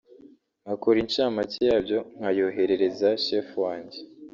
ngakora 0.63 0.97
inshamake 1.03 1.59
yabyo 1.71 1.99
nkayoherereza 2.17 3.09
chef 3.23 3.47
wanjye 3.63 3.99